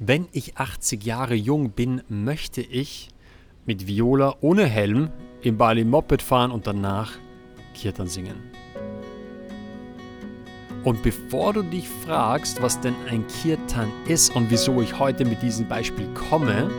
[0.00, 3.08] Wenn ich 80 Jahre jung bin, möchte ich
[3.66, 5.10] mit Viola ohne Helm
[5.42, 7.14] im Bali Moped fahren und danach
[7.74, 8.36] Kirtan singen.
[10.84, 15.42] Und bevor du dich fragst, was denn ein Kirtan ist und wieso ich heute mit
[15.42, 16.70] diesem Beispiel komme,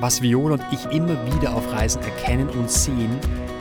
[0.00, 3.18] was Viola und ich immer wieder auf Reisen erkennen und sehen,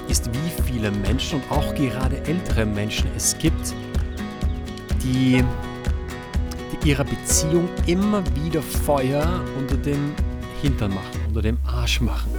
[0.10, 3.74] ist, wie viele Menschen und auch gerade ältere Menschen es gibt,
[5.02, 5.42] die
[6.86, 10.14] ihrer Beziehung immer wieder Feuer unter dem
[10.62, 12.30] Hintern machen, unter dem Arsch machen.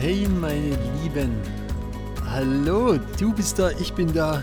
[0.00, 1.32] Hey meine Lieben,
[2.30, 4.42] hallo, du bist da, ich bin da.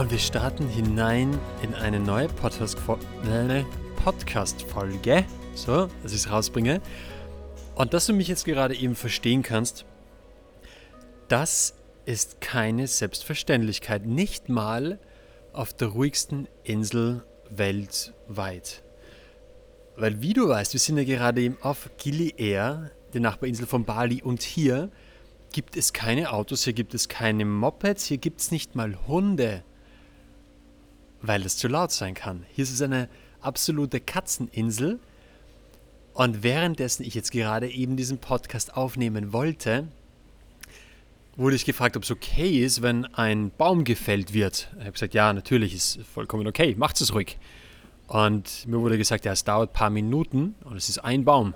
[0.00, 3.66] Und wir starten hinein in eine neue Podcast-Folge.
[4.02, 4.64] Podcast
[5.54, 6.80] so, dass ich es rausbringe.
[7.74, 9.84] Und dass du mich jetzt gerade eben verstehen kannst,
[11.28, 11.74] das
[12.06, 14.06] ist keine Selbstverständlichkeit.
[14.06, 14.98] Nicht mal
[15.52, 18.82] auf der ruhigsten Insel weltweit.
[19.96, 23.84] Weil wie du weißt, wir sind ja gerade eben auf Gili Air, der Nachbarinsel von
[23.84, 24.22] Bali.
[24.22, 24.90] Und hier
[25.52, 29.62] gibt es keine Autos, hier gibt es keine Mopeds, hier gibt es nicht mal Hunde
[31.22, 32.44] weil es zu laut sein kann.
[32.52, 33.08] Hier ist es eine
[33.40, 34.98] absolute Katzeninsel.
[36.12, 39.88] Und währenddessen ich jetzt gerade eben diesen Podcast aufnehmen wollte,
[41.36, 44.68] wurde ich gefragt, ob es okay ist, wenn ein Baum gefällt wird.
[44.74, 47.38] Ich habe gesagt, ja, natürlich ist vollkommen okay, macht es ruhig.
[48.08, 51.54] Und mir wurde gesagt, ja, es dauert ein paar Minuten und es ist ein Baum.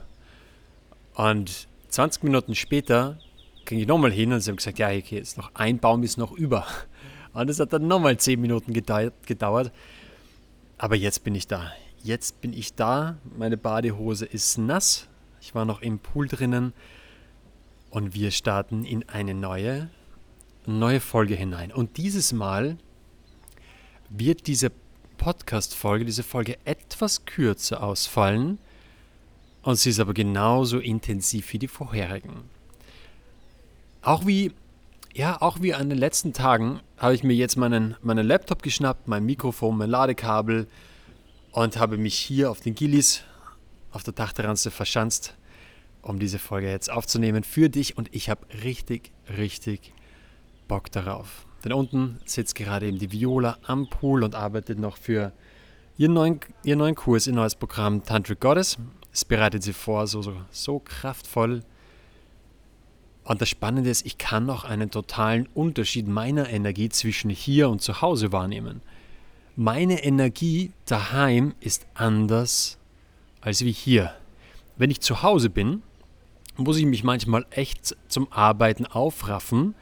[1.15, 3.19] Und 20 Minuten später
[3.65, 6.17] ging ich nochmal hin und sie haben gesagt, ja, okay, jetzt noch ein Baum ist
[6.17, 6.67] noch über.
[7.35, 9.73] Und es hat dann nochmal 10 Minuten gedauert.
[10.79, 11.73] Aber jetzt bin ich da.
[12.03, 13.19] Jetzt bin ich da.
[13.37, 15.09] Meine Badehose ist nass.
[15.41, 16.73] Ich war noch im Pool drinnen.
[17.91, 19.91] Und wir starten in eine neue,
[20.65, 21.73] neue Folge hinein.
[21.73, 22.77] Und dieses Mal
[24.11, 24.71] wird diese
[25.19, 28.59] Podcast-Folge, diese Folge etwas kürzer ausfallen.
[29.63, 32.45] Und sie ist aber genauso intensiv wie die vorherigen.
[34.03, 34.53] Auch wie
[35.15, 39.07] ja, auch wie an den letzten Tagen habe ich mir jetzt meinen, meinen Laptop geschnappt,
[39.07, 40.67] mein Mikrofon, mein Ladekabel
[41.53, 43.23] und habe mich hier auf den Gillis
[43.93, 45.37] auf der Dachterrasse verschanzt,
[46.03, 49.93] um diese Folge jetzt aufzunehmen für dich und ich habe richtig, richtig
[50.67, 51.47] Bock darauf.
[51.65, 55.33] Denn unten sitzt gerade eben die Viola am Pool und arbeitet noch für
[55.97, 58.79] ihren neuen, ihren neuen Kurs, ihr neues Programm Tantric Goddess.
[59.13, 61.63] Es bereitet sie vor, so, so, so kraftvoll
[63.25, 67.81] und das Spannende ist, ich kann auch einen totalen Unterschied meiner Energie zwischen hier und
[67.81, 68.83] zu Hause wahrnehmen.
[69.57, 72.77] Meine Energie daheim ist anders
[73.41, 74.15] als wie hier.
[74.77, 75.83] Wenn ich zu Hause bin,
[76.57, 79.75] muss ich mich manchmal echt zum Arbeiten aufraffen.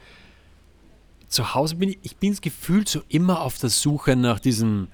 [1.27, 4.87] Zu Hause bin ich, ich bin gefühlt so immer auf der Suche nach diesem,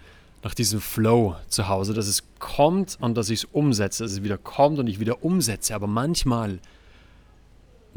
[0.43, 4.23] nach diesem Flow zu Hause, dass es kommt und dass ich es umsetze, dass es
[4.23, 5.75] wieder kommt und ich wieder umsetze.
[5.75, 6.59] Aber manchmal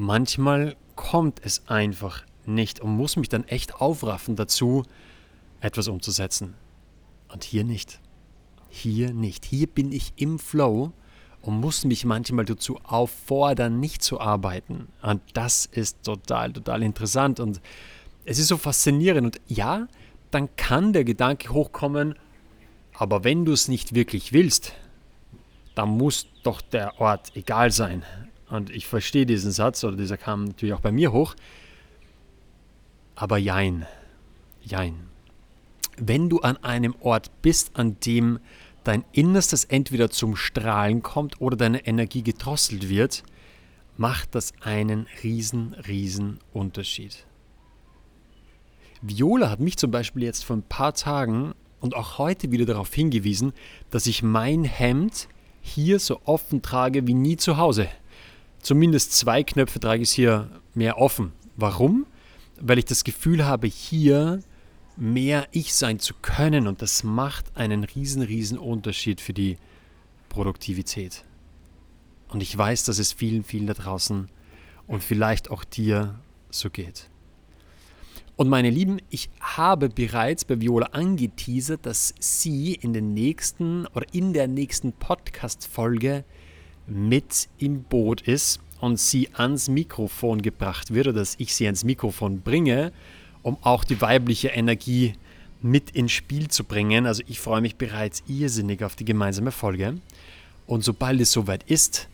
[0.03, 4.85] manchmal kommt es einfach nicht und muss mich dann echt aufraffen dazu,
[5.61, 6.55] etwas umzusetzen.
[7.33, 8.01] Und hier nicht.
[8.69, 9.45] Hier nicht.
[9.45, 10.93] Hier bin ich im Flow
[11.41, 14.89] und muss mich manchmal dazu auffordern, nicht zu arbeiten.
[15.03, 17.41] Und das ist total, total interessant.
[17.41, 17.61] Und
[18.25, 19.25] es ist so faszinierend.
[19.25, 19.87] Und ja,
[20.31, 22.17] dann kann der Gedanke hochkommen,
[22.95, 24.75] aber wenn du es nicht wirklich willst,
[25.75, 28.05] dann muss doch der Ort egal sein.
[28.53, 31.35] Und ich verstehe diesen Satz, oder dieser kam natürlich auch bei mir hoch.
[33.15, 33.87] Aber jein,
[34.61, 35.09] jein.
[35.97, 38.41] Wenn du an einem Ort bist, an dem
[38.85, 43.23] dein Innerstes entweder zum Strahlen kommt oder deine Energie gedrosselt wird,
[43.97, 47.25] macht das einen riesen, riesen Unterschied.
[49.01, 52.93] Viola hat mich zum Beispiel jetzt vor ein paar Tagen und auch heute wieder darauf
[52.93, 53.55] hingewiesen,
[53.89, 55.29] dass ich mein Hemd
[55.63, 57.89] hier so offen trage wie nie zu Hause
[58.63, 61.33] zumindest zwei Knöpfe trage ich hier mehr offen.
[61.57, 62.07] Warum?
[62.59, 64.41] Weil ich das Gefühl habe, hier
[64.97, 69.59] mehr ich sein zu können und das macht einen riesen, riesen Unterschied für die
[70.29, 71.25] Produktivität.
[72.29, 74.29] Und ich weiß, dass es vielen, vielen da draußen
[74.87, 76.19] und vielleicht auch dir
[76.51, 77.11] so geht.
[78.37, 84.07] Und meine Lieben, ich habe bereits bei Viola angeteasert, dass sie in den nächsten oder
[84.13, 86.25] in der nächsten Podcast-Folge
[86.87, 91.85] mit im Boot ist und sie ans Mikrofon gebracht wird oder dass ich sie ans
[91.85, 92.93] Mikrofon bringe,
[93.43, 95.15] um auch die weibliche Energie
[95.61, 97.07] mit ins Spiel zu bringen.
[97.07, 99.99] Also ich freue mich bereits irrsinnig auf die gemeinsame Folge.
[100.67, 102.09] Und sobald es soweit ist,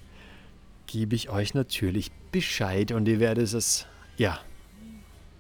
[0.87, 3.87] gebe ich euch natürlich Bescheid und ihr werdet es,
[4.17, 4.41] ja,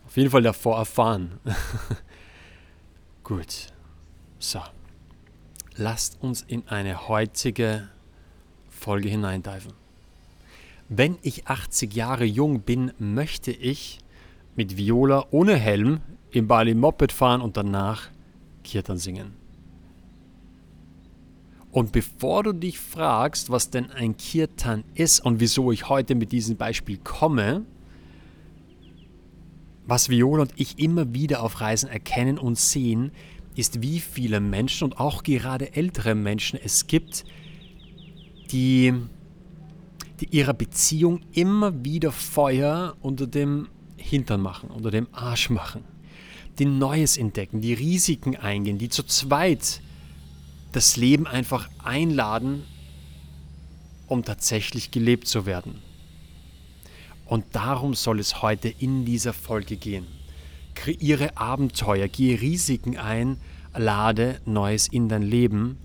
[0.06, 1.38] auf jeden Fall davor erfahren.
[3.24, 3.66] Gut.
[4.38, 4.60] So.
[5.76, 7.88] Lasst uns in eine heutige
[8.78, 9.72] Folge hineindeifen.
[10.88, 13.98] Wenn ich 80 Jahre jung bin, möchte ich
[14.56, 18.08] mit Viola ohne Helm im Bali Moped fahren und danach
[18.64, 19.32] Kirtan singen.
[21.70, 26.32] Und bevor du dich fragst, was denn ein Kirtan ist und wieso ich heute mit
[26.32, 27.66] diesem Beispiel komme,
[29.86, 33.12] was Viola und ich immer wieder auf Reisen erkennen und sehen,
[33.54, 37.24] ist, wie viele Menschen und auch gerade ältere Menschen es gibt,
[38.50, 38.94] die,
[40.20, 45.84] die ihrer Beziehung immer wieder Feuer unter dem Hintern machen, unter dem Arsch machen,
[46.58, 49.80] die Neues entdecken, die Risiken eingehen, die zu zweit
[50.72, 52.64] das Leben einfach einladen,
[54.06, 55.82] um tatsächlich gelebt zu werden.
[57.26, 60.06] Und darum soll es heute in dieser Folge gehen.
[60.74, 63.38] Kreiere Abenteuer, gehe Risiken ein,
[63.76, 65.76] lade Neues in dein Leben,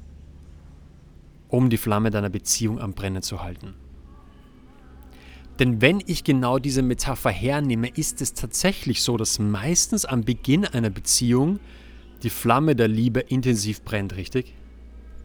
[1.54, 3.76] um die Flamme deiner Beziehung am Brennen zu halten.
[5.60, 10.66] Denn wenn ich genau diese Metapher hernehme, ist es tatsächlich so, dass meistens am Beginn
[10.66, 11.60] einer Beziehung
[12.24, 14.56] die Flamme der Liebe intensiv brennt, richtig?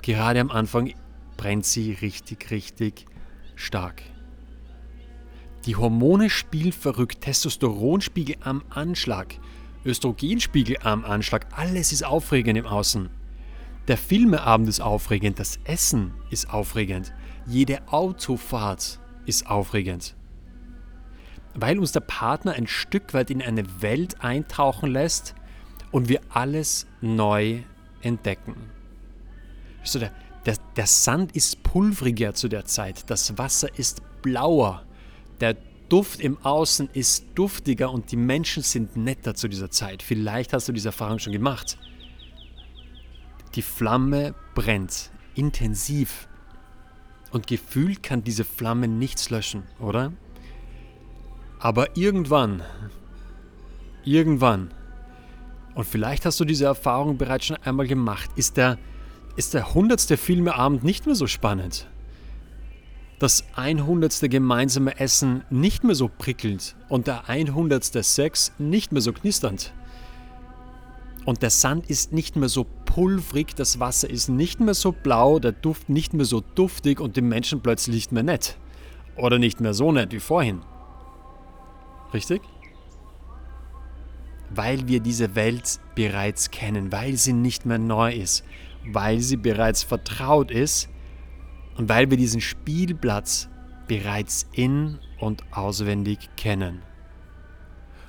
[0.03, 0.93] Gerade am Anfang
[1.39, 3.07] brennt sie richtig, richtig
[3.55, 4.03] stark.
[5.65, 9.35] Die Hormone spielen verrückt, Testosteronspiegel am Anschlag,
[9.83, 13.09] Östrogenspiegel am Anschlag, alles ist aufregend im Außen.
[13.89, 17.15] Der Filmeabend ist aufregend, das Essen ist aufregend,
[17.47, 20.15] jede Autofahrt ist aufregend.
[21.55, 25.35] Weil uns der Partner ein Stück weit in eine Welt eintauchen lässt
[25.91, 27.63] und wir alles neu
[28.03, 28.57] entdecken.
[29.81, 30.13] Also der,
[30.45, 34.85] der, der Sand ist pulvriger zu der Zeit, das Wasser ist blauer,
[35.41, 35.57] der
[35.89, 40.03] Duft im Außen ist duftiger und die Menschen sind netter zu dieser Zeit.
[40.03, 41.79] Vielleicht hast du diese Erfahrung schon gemacht.
[43.55, 46.29] Die Flamme brennt intensiv
[47.31, 50.13] und gefühlt kann diese Flamme nichts löschen, oder?
[51.59, 52.63] Aber irgendwann,
[54.05, 54.73] irgendwann,
[55.75, 58.79] und vielleicht hast du diese Erfahrung bereits schon einmal gemacht, ist der,
[59.37, 61.89] ist der hundertste Filmeabend nicht mehr so spannend
[63.19, 64.31] das 100.
[64.31, 67.85] gemeinsame Essen nicht mehr so prickelnd und der 100.
[68.05, 69.73] Sex nicht mehr so knisternd.
[71.29, 75.39] Und der Sand ist nicht mehr so pulvrig, das Wasser ist nicht mehr so blau,
[75.39, 78.57] der Duft nicht mehr so duftig und die Menschen plötzlich nicht mehr nett.
[79.15, 80.63] Oder nicht mehr so nett wie vorhin.
[82.15, 82.41] Richtig?
[84.49, 88.43] Weil wir diese Welt bereits kennen, weil sie nicht mehr neu ist,
[88.87, 90.89] weil sie bereits vertraut ist
[91.77, 93.51] und weil wir diesen Spielplatz
[93.87, 96.81] bereits in und auswendig kennen.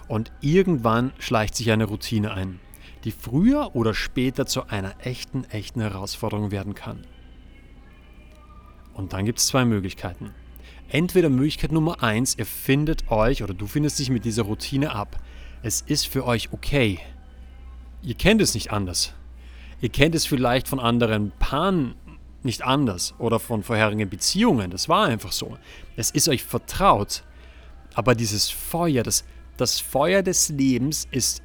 [0.07, 2.61] Und irgendwann schleicht sich eine Routine ein,
[3.03, 7.05] die früher oder später zu einer echten, echten Herausforderung werden kann.
[8.93, 10.33] Und dann gibt es zwei Möglichkeiten.
[10.89, 15.21] Entweder Möglichkeit Nummer eins, ihr findet euch oder du findest dich mit dieser Routine ab.
[15.61, 16.99] Es ist für euch okay.
[18.01, 19.13] Ihr kennt es nicht anders.
[19.81, 21.95] Ihr kennt es vielleicht von anderen Paaren
[22.43, 24.71] nicht anders oder von vorherigen Beziehungen.
[24.71, 25.57] Das war einfach so.
[25.95, 27.23] Es ist euch vertraut.
[27.93, 29.25] Aber dieses Feuer, das,
[29.57, 31.41] das Feuer des Lebens ist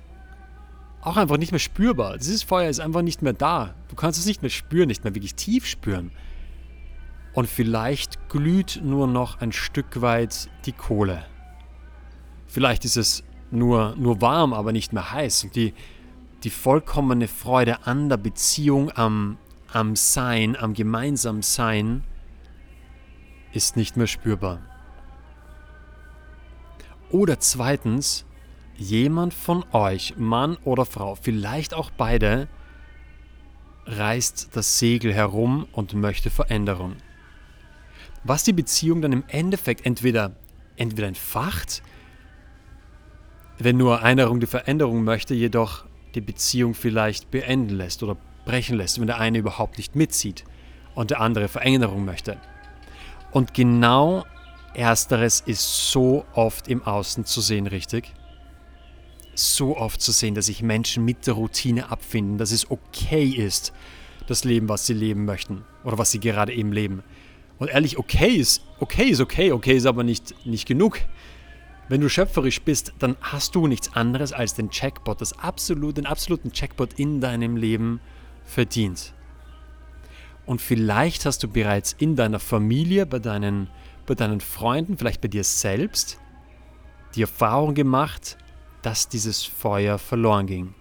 [1.04, 2.16] auch einfach nicht mehr spürbar.
[2.16, 3.74] Dieses Feuer ist einfach nicht mehr da.
[3.88, 6.10] Du kannst es nicht mehr spüren, nicht mehr wirklich tief spüren.
[7.34, 11.24] Und vielleicht glüht nur noch ein Stück weit die Kohle.
[12.46, 15.44] Vielleicht ist es nur, nur warm, aber nicht mehr heiß.
[15.44, 15.74] Und die,
[16.42, 19.36] die vollkommene Freude an der Beziehung, am,
[19.72, 22.02] am Sein, am gemeinsamen Sein
[23.52, 24.60] ist nicht mehr spürbar.
[27.10, 28.24] Oder zweitens,
[28.76, 32.48] jemand von euch, Mann oder Frau, vielleicht auch beide,
[33.86, 36.96] reißt das Segel herum und möchte Veränderung.
[38.24, 40.32] Was die Beziehung dann im Endeffekt entweder,
[40.76, 41.82] entweder entfacht,
[43.58, 48.98] wenn nur einer die Veränderung möchte, jedoch die Beziehung vielleicht beenden lässt oder brechen lässt,
[48.98, 50.44] wenn der eine überhaupt nicht mitzieht
[50.94, 52.38] und der andere Veränderung möchte.
[53.30, 54.24] Und genau
[54.74, 58.12] ersteres ist so oft im Außen zu sehen, richtig?
[59.34, 63.72] So oft zu sehen, dass sich Menschen mit der Routine abfinden, dass es okay ist,
[64.26, 67.02] das Leben, was sie leben möchten oder was sie gerade eben leben.
[67.58, 71.00] Und ehrlich, okay ist okay, ist okay, okay ist aber nicht, nicht genug.
[71.88, 76.06] Wenn du schöpferisch bist, dann hast du nichts anderes als den Jackpot, das absolut, den
[76.06, 78.00] absoluten Jackpot in deinem Leben
[78.44, 79.12] verdient.
[80.46, 83.68] Und vielleicht hast du bereits in deiner Familie, bei deinen,
[84.06, 86.18] bei deinen Freunden, vielleicht bei dir selbst
[87.14, 88.38] die Erfahrung gemacht,
[88.84, 90.74] dass dieses Feuer verloren ging.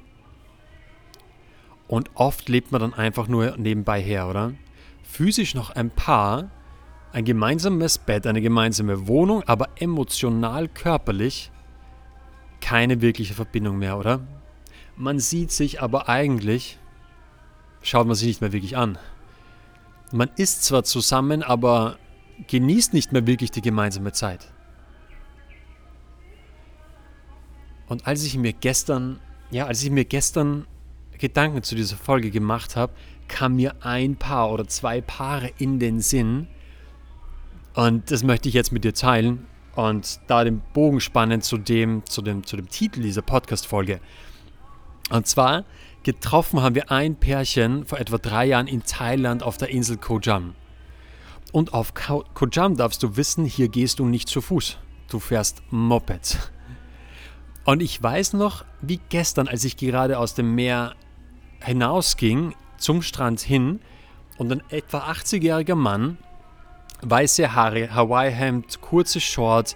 [1.87, 4.53] Und oft lebt man dann einfach nur nebenbei her, oder?
[5.03, 6.49] Physisch noch ein Paar,
[7.11, 11.51] ein gemeinsames Bett, eine gemeinsame Wohnung, aber emotional, körperlich
[12.61, 14.21] keine wirkliche Verbindung mehr, oder?
[14.95, 16.79] Man sieht sich aber eigentlich,
[17.81, 18.97] schaut man sich nicht mehr wirklich an.
[20.11, 21.97] Man ist zwar zusammen, aber
[22.47, 24.51] genießt nicht mehr wirklich die gemeinsame Zeit.
[27.87, 29.19] Und als ich mir gestern,
[29.51, 30.65] ja, als ich mir gestern
[31.17, 32.93] Gedanken zu dieser Folge gemacht habe,
[33.27, 36.47] kam mir ein Paar oder zwei Paare in den Sinn,
[37.73, 42.05] und das möchte ich jetzt mit dir teilen und da den Bogen spannen zu dem,
[42.05, 43.99] zu dem, zu dem Titel dieser Podcast-Folge.
[45.09, 45.65] Und zwar
[46.03, 50.19] getroffen haben wir ein Pärchen vor etwa drei Jahren in Thailand auf der Insel Koh
[50.21, 50.53] Jam.
[51.51, 54.77] Und auf Koh Jam darfst du wissen, hier gehst du nicht zu Fuß.
[55.09, 56.51] Du fährst Moped.
[57.65, 60.95] Und ich weiß noch, wie gestern, als ich gerade aus dem Meer
[61.61, 63.79] hinausging, zum Strand hin,
[64.37, 66.17] und ein etwa 80-jähriger Mann
[67.01, 69.75] weiße Haare, Hawaii-Hemd, kurze Shorts,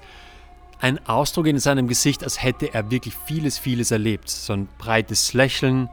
[0.79, 4.29] ein Ausdruck in seinem Gesicht, als hätte er wirklich vieles, vieles erlebt.
[4.29, 5.89] So ein breites Lächeln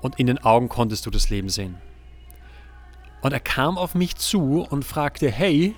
[0.00, 1.76] und in den Augen konntest du das Leben sehen.
[3.20, 5.74] Und er kam auf mich zu und fragte, hey,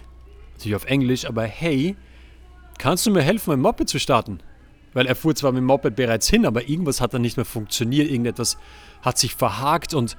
[0.52, 1.96] natürlich auf Englisch, aber hey,
[2.78, 4.40] kannst du mir helfen, mein Moped zu starten?
[4.94, 7.44] Weil er fuhr zwar mit dem Moped bereits hin, aber irgendwas hat dann nicht mehr
[7.44, 8.58] funktioniert, irgendetwas
[9.02, 10.16] hat sich verhakt und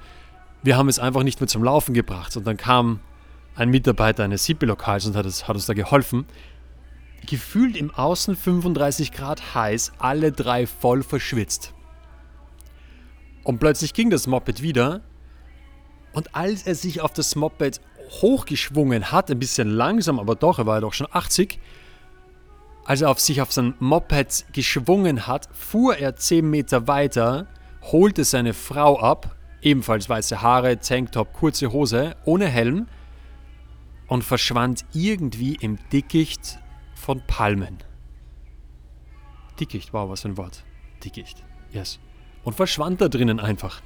[0.62, 2.36] wir haben es einfach nicht mehr zum Laufen gebracht.
[2.36, 3.00] Und dann kam
[3.54, 6.26] ein Mitarbeiter eines Sippe-Lokals und hat, es, hat uns da geholfen.
[7.26, 11.74] Gefühlt im Außen 35 Grad heiß, alle drei voll verschwitzt.
[13.42, 15.02] Und plötzlich ging das Moped wieder.
[16.12, 17.80] Und als er sich auf das Moped
[18.22, 21.60] hochgeschwungen hat, ein bisschen langsam, aber doch, er war ja doch schon 80,
[22.84, 27.46] als er auf sich auf sein Moped geschwungen hat, fuhr er 10 Meter weiter,
[27.82, 32.86] holte seine Frau ab, ebenfalls weiße Haare, Tanktop, kurze Hose, ohne Helm,
[34.08, 36.58] und verschwand irgendwie im Dickicht
[36.94, 37.78] von Palmen.
[39.58, 40.64] Dickicht, wow, was für ein Wort.
[41.04, 42.00] Dickicht, yes.
[42.42, 43.82] Und verschwand da drinnen einfach.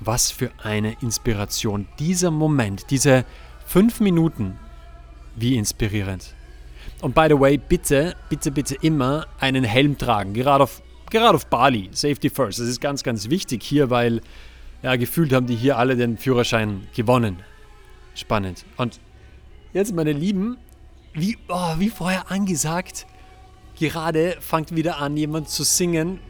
[0.00, 1.88] Was für eine Inspiration.
[1.98, 3.24] Dieser Moment, diese
[3.66, 4.58] fünf Minuten,
[5.34, 6.34] wie inspirierend.
[7.00, 10.34] Und by the way, bitte, bitte, bitte immer einen Helm tragen.
[10.34, 11.90] Gerade auf, gerade auf Bali.
[11.92, 12.58] Safety first.
[12.58, 14.20] Das ist ganz, ganz wichtig hier, weil
[14.82, 17.38] ja, gefühlt haben die hier alle den Führerschein gewonnen
[18.14, 18.64] spannend.
[18.76, 19.00] Und
[19.72, 20.56] jetzt, meine Lieben,
[21.12, 23.06] wie, oh, wie vorher angesagt,
[23.78, 26.20] gerade fängt wieder an, jemand zu singen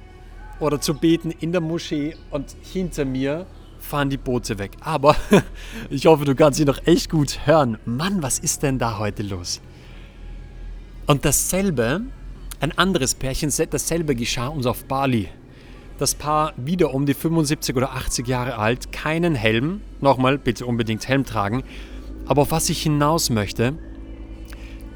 [0.61, 3.47] oder zu beten in der Moschee und hinter mir
[3.79, 4.73] fahren die Boote weg.
[4.81, 5.17] Aber
[5.91, 7.79] ich hoffe, du kannst sie noch echt gut hören.
[7.85, 9.61] Mann, was ist denn da heute los?
[11.07, 12.01] Und dasselbe,
[12.61, 15.29] ein anderes Pärchen, dasselbe geschah uns auf Bali.
[15.99, 19.83] Das Paar wieder um die 75 oder 80 Jahre alt, keinen Helm.
[20.01, 21.63] Nochmal, bitte unbedingt Helm tragen.
[22.27, 23.75] Aber auf was ich hinaus möchte,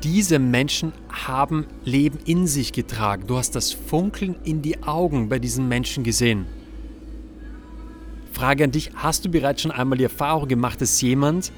[0.03, 3.27] diese Menschen haben Leben in sich getragen.
[3.27, 6.47] Du hast das Funkeln in die Augen bei diesen Menschen gesehen.
[8.33, 11.53] Frage an dich, hast du bereits schon einmal die Erfahrung gemacht, dass jemand,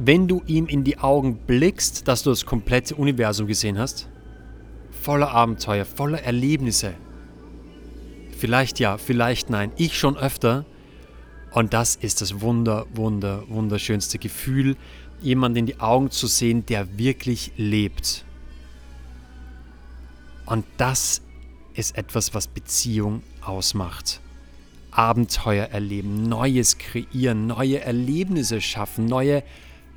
[0.00, 4.08] wenn du ihm in die Augen blickst, dass du das komplette Universum gesehen hast?
[4.90, 6.94] Voller Abenteuer, voller Erlebnisse.
[8.36, 9.72] Vielleicht ja, vielleicht nein.
[9.76, 10.64] Ich schon öfter.
[11.50, 14.76] Und das ist das wunder, wunder, wunderschönste Gefühl,
[15.20, 18.24] jemanden in die Augen zu sehen, der wirklich lebt.
[20.46, 21.22] Und das
[21.74, 24.20] ist etwas, was Beziehung ausmacht.
[24.90, 29.42] Abenteuer erleben, Neues kreieren, neue Erlebnisse schaffen, neue,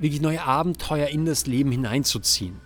[0.02, 2.60] wirklich neue Abenteuer in das Leben hineinzuziehen.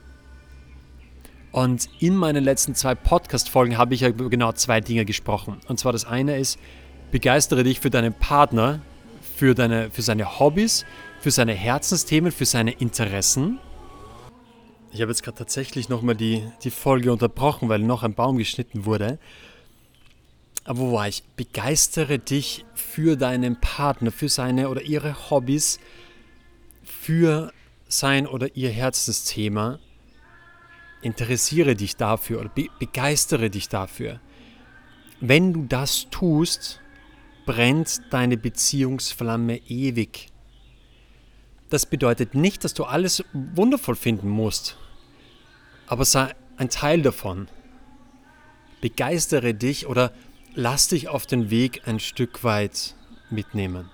[1.52, 5.62] Und in meinen letzten zwei Podcast-Folgen habe ich ja genau zwei Dinge gesprochen.
[5.68, 6.60] Und zwar das eine ist,
[7.12, 8.82] begeistere dich für deinen Partner,
[9.38, 10.86] für, deine, für seine Hobbys,
[11.22, 13.60] für seine Herzensthemen, für seine Interessen.
[14.92, 18.86] Ich habe jetzt gerade tatsächlich nochmal die, die Folge unterbrochen, weil noch ein Baum geschnitten
[18.86, 19.18] wurde.
[20.66, 21.24] Aber wo war ich?
[21.36, 25.80] Begeistere dich für deinen Partner, für seine oder ihre Hobbys,
[27.06, 27.54] für
[27.88, 29.78] sein oder ihr Herzensthema
[31.04, 34.20] interessiere dich dafür oder be begeistere dich dafür.
[35.20, 36.82] Wenn du das tust,
[37.46, 40.30] brennt deine Beziehungsflamme ewig.
[41.70, 44.76] Das bedeutet nicht, dass du alles wundervoll finden musst.
[45.86, 47.48] Aber sei ein Teil davon.
[48.82, 50.12] Begeistere dich oder
[50.56, 52.96] lass dich auf den Weg ein Stück weit
[53.30, 53.92] mitnehmen.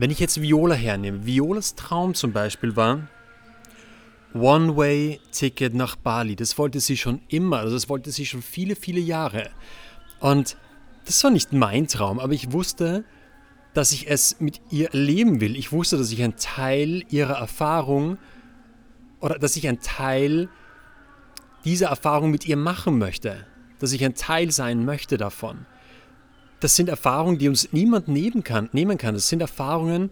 [0.00, 3.06] Wenn ich jetzt Viola hernehme, Violas Traum zum Beispiel war,
[4.32, 6.36] One-Way-Ticket nach Bali.
[6.36, 9.50] Das wollte sie schon immer, also das wollte sie schon viele, viele Jahre.
[10.18, 10.56] Und
[11.04, 13.04] das war nicht mein Traum, aber ich wusste,
[13.74, 15.54] dass ich es mit ihr erleben will.
[15.54, 18.16] Ich wusste, dass ich ein Teil ihrer Erfahrung
[19.20, 20.48] oder dass ich ein Teil
[21.66, 23.44] dieser Erfahrung mit ihr machen möchte.
[23.80, 25.66] Dass ich ein Teil sein möchte davon.
[26.60, 28.68] Das sind Erfahrungen, die uns niemand nehmen kann.
[28.72, 29.14] Nehmen kann.
[29.14, 30.10] Das sind Erfahrungen,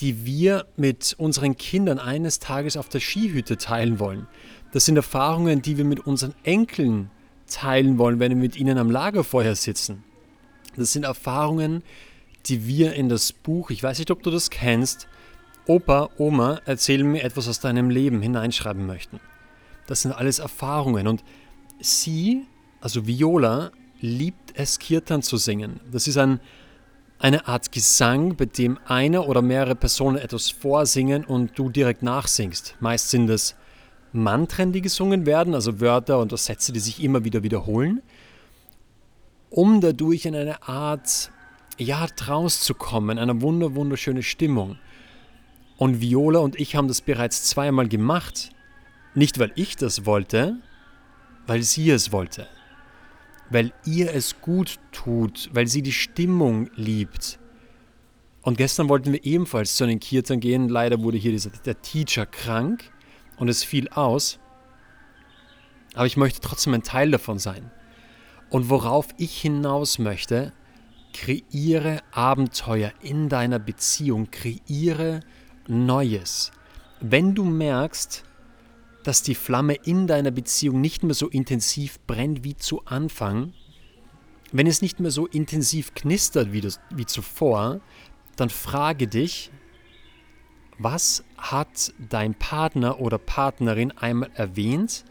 [0.00, 4.28] die wir mit unseren Kindern eines Tages auf der Skihütte teilen wollen.
[4.72, 7.10] Das sind Erfahrungen, die wir mit unseren Enkeln
[7.48, 10.04] teilen wollen, wenn wir mit ihnen am Lagerfeuer sitzen.
[10.76, 11.82] Das sind Erfahrungen,
[12.46, 15.08] die wir in das Buch, ich weiß nicht, ob du das kennst,
[15.66, 19.20] Opa, Oma, erzähl mir etwas aus deinem Leben hineinschreiben möchten.
[19.86, 21.24] Das sind alles Erfahrungen und
[21.80, 22.46] sie,
[22.80, 25.80] also Viola, liebt es, Kirtan zu singen.
[25.90, 26.40] Das ist ein,
[27.18, 32.76] eine Art Gesang, bei dem eine oder mehrere Personen etwas vorsingen und du direkt nachsingst.
[32.80, 33.56] Meist sind es
[34.12, 38.02] Mantren, die gesungen werden, also Wörter und Sätze, die sich immer wieder wiederholen,
[39.50, 41.30] um dadurch in eine Art
[41.76, 44.78] ja, rauszukommen, eine wunder, wunderschöne Stimmung.
[45.76, 48.50] Und Viola und ich haben das bereits zweimal gemacht.
[49.14, 50.56] Nicht, weil ich das wollte,
[51.46, 52.48] weil sie es wollte.
[53.50, 57.38] Weil ihr es gut tut, weil sie die Stimmung liebt.
[58.42, 60.68] Und gestern wollten wir ebenfalls zu den Kirtan gehen.
[60.68, 62.90] Leider wurde hier dieser, der Teacher krank
[63.36, 64.38] und es fiel aus.
[65.94, 67.70] Aber ich möchte trotzdem ein Teil davon sein.
[68.50, 70.52] Und worauf ich hinaus möchte,
[71.12, 75.20] kreiere Abenteuer in deiner Beziehung, kreiere
[75.66, 76.52] Neues.
[77.00, 78.24] Wenn du merkst,
[79.04, 83.52] dass die Flamme in deiner Beziehung nicht mehr so intensiv brennt wie zu Anfang,
[84.52, 87.80] wenn es nicht mehr so intensiv knistert wie, das, wie zuvor,
[88.36, 89.50] dann frage dich,
[90.78, 95.04] was hat dein Partner oder Partnerin einmal erwähnt,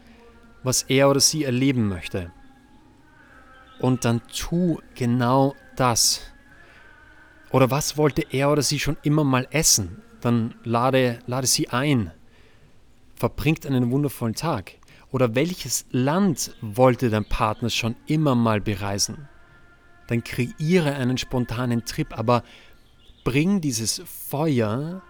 [0.62, 2.32] was er oder sie erleben möchte?
[3.78, 6.22] Und dann tu genau das.
[7.50, 10.02] Oder was wollte er oder sie schon immer mal essen?
[10.20, 12.10] Dann lade, lade sie ein.
[13.18, 14.74] Verbringt einen wundervollen Tag.
[15.10, 19.28] Oder welches Land wollte dein Partner schon immer mal bereisen?
[20.06, 22.42] Dann kreiere einen spontanen Trip, aber
[23.24, 25.02] bring dieses Feuer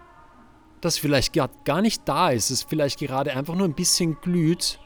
[0.80, 1.32] das vielleicht
[1.64, 4.78] gar nicht da ist, es vielleicht gerade einfach nur ein bisschen glüht,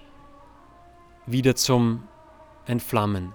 [1.26, 2.04] wieder zum
[2.66, 3.32] Entflammen.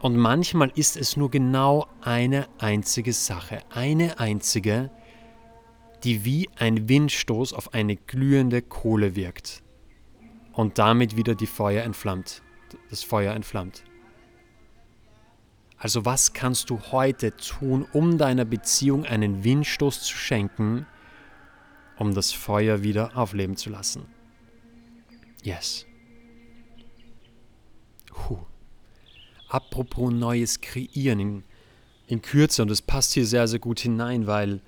[0.00, 4.90] Und manchmal ist es nur genau eine einzige Sache, eine einzige,
[6.04, 9.62] die wie ein Windstoß auf eine glühende Kohle wirkt
[10.52, 12.42] und damit wieder die Feuer entflammt,
[12.90, 13.84] das Feuer entflammt.
[15.76, 20.86] Also was kannst du heute tun, um deiner Beziehung einen Windstoß zu schenken,
[21.98, 24.06] um das Feuer wieder aufleben zu lassen.
[25.42, 25.86] Yes.
[28.06, 28.38] Puh.
[29.48, 31.44] Apropos Neues kreieren in,
[32.06, 34.60] in Kürze, und das passt hier sehr, sehr gut hinein, weil,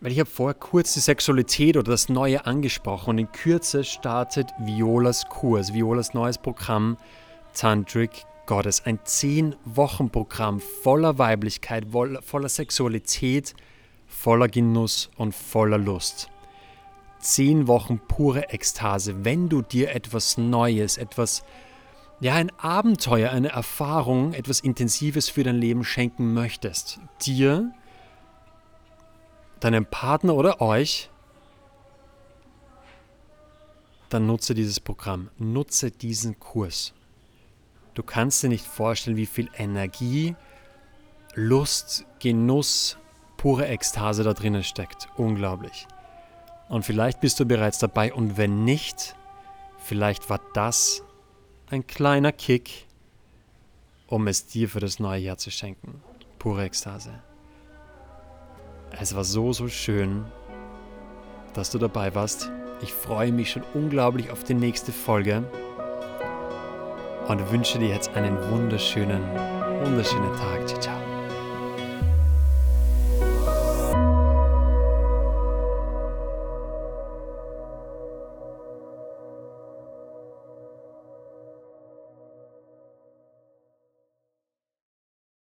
[0.00, 4.50] weil ich habe vorher kurz die Sexualität oder das Neue angesprochen und in Kürze startet
[4.58, 6.96] Violas Kurs, Violas neues Programm
[7.54, 8.82] Tantric Goddess.
[8.84, 13.54] Ein 10-Wochen-Programm voller Weiblichkeit, voller Sexualität,
[14.06, 16.30] voller Genuss und voller Lust.
[17.18, 21.42] Zehn Wochen pure Ekstase, wenn du dir etwas Neues, etwas,
[22.20, 27.00] ja, ein Abenteuer, eine Erfahrung, etwas Intensives für dein Leben schenken möchtest.
[27.22, 27.72] Dir,
[29.60, 31.10] deinem Partner oder euch,
[34.08, 36.92] dann nutze dieses Programm, nutze diesen Kurs.
[37.94, 40.36] Du kannst dir nicht vorstellen, wie viel Energie,
[41.34, 42.98] Lust, Genuss,
[43.36, 45.08] pure Ekstase da drinnen steckt.
[45.16, 45.86] Unglaublich.
[46.68, 49.14] Und vielleicht bist du bereits dabei und wenn nicht,
[49.78, 51.02] vielleicht war das
[51.70, 52.86] ein kleiner Kick,
[54.06, 56.02] um es dir für das neue Jahr zu schenken.
[56.38, 57.22] Pure Ekstase.
[58.98, 60.24] Es war so, so schön,
[61.54, 62.50] dass du dabei warst.
[62.80, 65.44] Ich freue mich schon unglaublich auf die nächste Folge
[67.28, 69.22] und wünsche dir jetzt einen wunderschönen,
[69.82, 70.68] wunderschönen Tag.
[70.68, 71.15] Ciao, ciao.